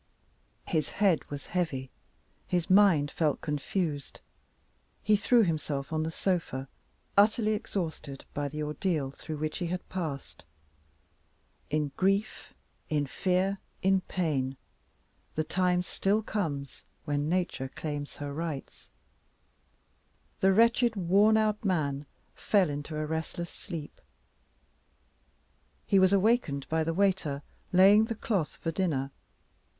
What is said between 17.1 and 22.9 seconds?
Nature claims her rights. The wretched worn out man fell